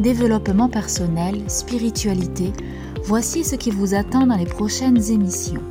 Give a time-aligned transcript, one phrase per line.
[0.00, 2.52] développement personnel, spiritualité,
[3.04, 5.62] voici ce qui vous attend dans les prochaines émissions.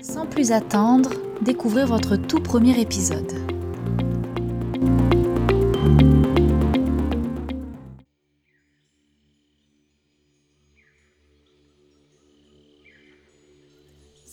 [0.00, 3.51] Sans plus attendre, découvrez votre tout premier épisode.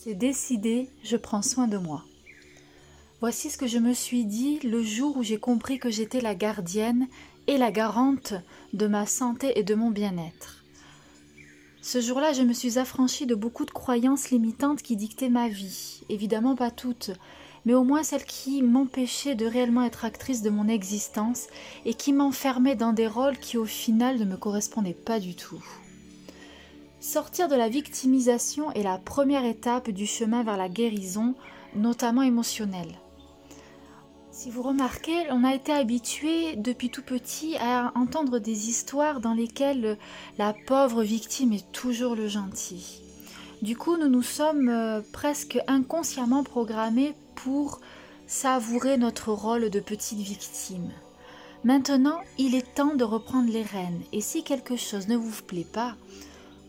[0.10, 2.04] C'est décidé, je prends soin de moi.
[3.20, 6.34] Voici ce que je me suis dit le jour où j'ai compris que j'étais la
[6.34, 7.08] gardienne
[7.46, 8.34] et la garante
[8.74, 10.66] de ma santé et de mon bien-être.
[11.84, 16.02] Ce jour-là, je me suis affranchie de beaucoup de croyances limitantes qui dictaient ma vie.
[16.10, 17.12] Évidemment pas toutes,
[17.66, 21.46] mais au moins celles qui m'empêchaient de réellement être actrice de mon existence
[21.86, 25.64] et qui m'enfermaient dans des rôles qui au final ne me correspondaient pas du tout.
[27.02, 31.34] Sortir de la victimisation est la première étape du chemin vers la guérison,
[31.74, 33.00] notamment émotionnelle.
[34.32, 39.34] Si vous remarquez, on a été habitué depuis tout petit à entendre des histoires dans
[39.34, 39.98] lesquelles
[40.38, 43.02] la pauvre victime est toujours le gentil.
[43.62, 47.80] Du coup, nous nous sommes euh, presque inconsciemment programmés pour
[48.28, 50.92] savourer notre rôle de petite victime.
[51.64, 55.68] Maintenant, il est temps de reprendre les rênes et si quelque chose ne vous plaît
[55.70, 55.96] pas,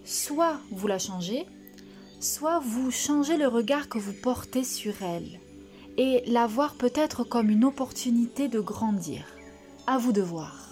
[0.04, 1.46] soit vous la changez,
[2.20, 5.40] soit vous changez le regard que vous portez sur elle
[5.96, 9.24] et la voir peut-être comme une opportunité de grandir.
[9.86, 10.70] À vous de voir.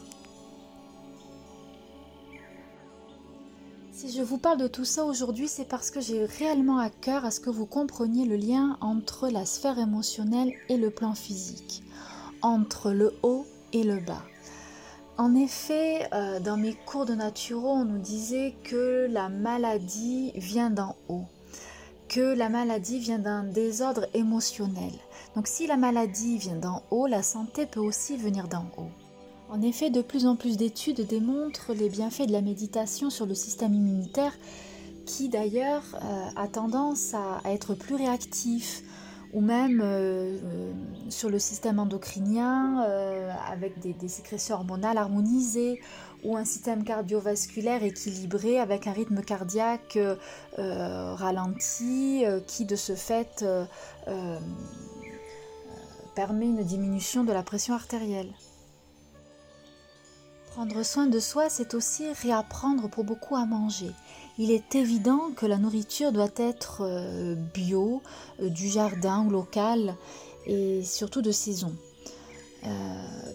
[3.92, 7.24] Si je vous parle de tout ça aujourd'hui, c'est parce que j'ai réellement à cœur
[7.24, 11.82] à ce que vous compreniez le lien entre la sphère émotionnelle et le plan physique,
[12.40, 14.22] entre le haut et le bas.
[15.18, 20.70] En effet, euh, dans mes cours de naturo, on nous disait que la maladie vient
[20.70, 21.24] d'en haut,
[22.08, 24.92] que la maladie vient d'un désordre émotionnel.
[25.34, 28.92] Donc si la maladie vient d'en haut, la santé peut aussi venir d'en haut.
[29.50, 33.34] En effet, de plus en plus d'études démontrent les bienfaits de la méditation sur le
[33.34, 34.36] système immunitaire
[35.04, 38.82] qui d'ailleurs euh, a tendance à être plus réactif,
[39.32, 40.72] ou même euh, euh,
[41.10, 45.80] sur le système endocrinien euh, avec des, des, sécrétions hormonales harmonisées
[46.24, 49.98] ou un système cardiovasculaire équilibré avec un rythme cardiaque
[50.56, 53.44] ralenti qui de ce fait
[56.16, 58.32] permet une diminution de la pression artérielle.
[60.58, 63.92] Prendre soin de soi, c'est aussi réapprendre pour beaucoup à manger.
[64.38, 68.02] Il est évident que la nourriture doit être euh, bio,
[68.42, 69.94] euh, du jardin ou local
[70.46, 71.72] et surtout de saison.
[72.64, 72.68] Euh,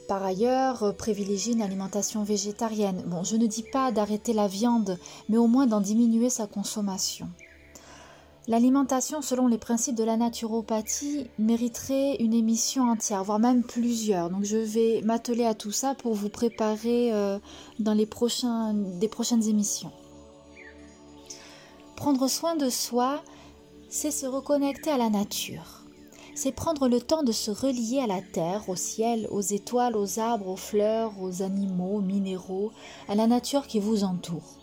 [0.09, 3.01] par ailleurs, privilégier une alimentation végétarienne.
[3.05, 4.97] Bon, je ne dis pas d'arrêter la viande,
[5.29, 7.29] mais au moins d'en diminuer sa consommation.
[8.49, 14.29] L'alimentation selon les principes de la naturopathie mériterait une émission entière, voire même plusieurs.
[14.29, 17.39] Donc je vais m'atteler à tout ça pour vous préparer euh,
[17.79, 18.75] dans les prochains,
[19.09, 19.91] prochaines émissions.
[21.95, 23.23] Prendre soin de soi,
[23.87, 25.83] c'est se reconnecter à la nature.
[26.35, 30.19] C'est prendre le temps de se relier à la terre, au ciel, aux étoiles, aux
[30.19, 32.73] arbres, aux fleurs, aux animaux, aux minéraux,
[33.07, 34.62] à la nature qui vous entoure.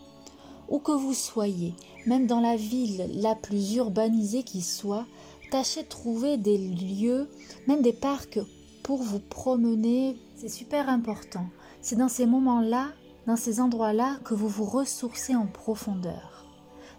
[0.71, 5.05] Où que vous soyez, même dans la ville la plus urbanisée qui soit,
[5.51, 7.27] tâchez de trouver des lieux,
[7.67, 8.39] même des parcs
[8.81, 10.15] pour vous promener.
[10.37, 11.45] C'est super important.
[11.81, 12.87] C'est dans ces moments-là,
[13.27, 16.45] dans ces endroits-là, que vous vous ressourcez en profondeur.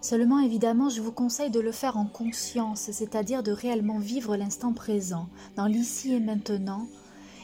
[0.01, 4.73] Seulement, évidemment, je vous conseille de le faire en conscience, c'est-à-dire de réellement vivre l'instant
[4.73, 6.85] présent, dans l'ici et maintenant,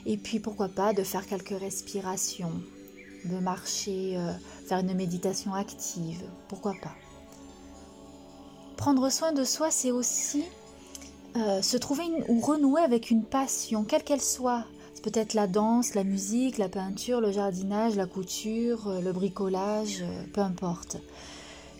[0.05, 2.61] et puis pourquoi pas de faire quelques respirations,
[3.25, 4.31] de marcher, euh,
[4.68, 6.95] faire une méditation active, pourquoi pas.
[8.77, 10.44] Prendre soin de soi, c'est aussi
[11.36, 14.66] euh, se trouver ou renouer avec une passion, quelle qu'elle soit.
[14.94, 20.04] C'est peut-être la danse, la musique, la peinture, le jardinage, la couture, euh, le bricolage,
[20.33, 20.98] peu importe.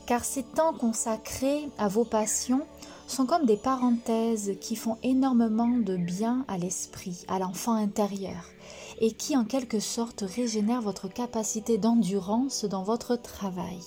[0.06, 2.66] Car ces temps consacrés à vos passions
[3.08, 8.44] sont comme des parenthèses qui font énormément de bien à l'esprit, à l'enfant intérieur
[9.00, 13.80] et qui en quelque sorte régénère votre capacité d'endurance dans votre travail.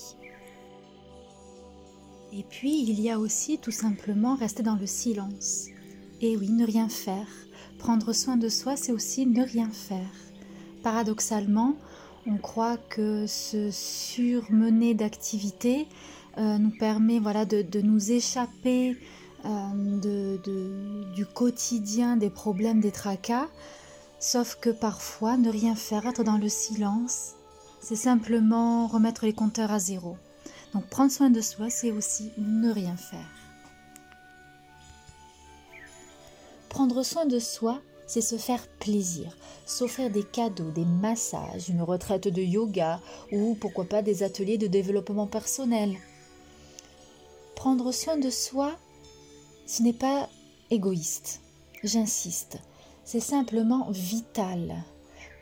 [2.33, 5.67] Et puis, il y a aussi tout simplement rester dans le silence.
[6.23, 7.29] Et oui, ne rien faire.
[7.79, 10.11] Prendre soin de soi, c'est aussi ne rien faire.
[10.83, 11.75] Paradoxalement,
[12.27, 15.89] on croit que ce surmener d'activités
[16.39, 18.97] euh, nous permet voilà, de, nous échapper
[19.45, 20.39] euh,
[21.15, 23.49] du quotidien, des problèmes, des tracas.
[24.23, 27.33] Sauf que parfois, ne rien faire, être dans le silence,
[27.81, 30.17] c'est simplement remettre les compteurs à zéro.
[30.73, 33.29] Donc prendre soin de soi, c'est aussi ne rien faire.
[36.69, 39.37] Prendre soin de soi, c'est se faire plaisir,
[39.67, 43.01] s'offrir des cadeaux, des massages, une retraite de yoga
[43.33, 45.97] ou pourquoi pas des ateliers de développement personnel.
[47.57, 48.71] Prendre soin de soi,
[49.67, 50.29] ce n'est pas
[50.71, 51.41] égoïste,
[51.83, 52.61] j'insiste,
[53.05, 54.85] c'est simplement vital.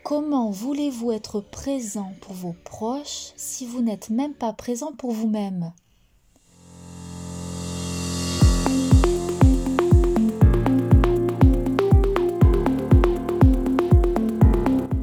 [0.03, 5.71] Comment voulez-vous être présent pour vos proches si vous n'êtes même pas présent pour vous-même?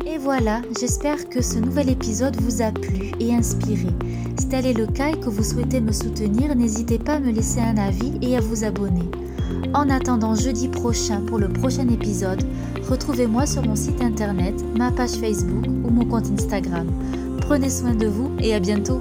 [0.05, 3.89] Et voilà, j'espère que ce nouvel épisode vous a plu et inspiré.
[4.39, 7.31] Si tel est le cas et que vous souhaitez me soutenir, n'hésitez pas à me
[7.31, 9.09] laisser un avis et à vous abonner.
[9.75, 12.43] En attendant jeudi prochain pour le prochain épisode,
[12.88, 16.87] retrouvez-moi sur mon site internet, ma page Facebook ou mon compte Instagram.
[17.43, 19.00] Prenez soin de vous et à bientôt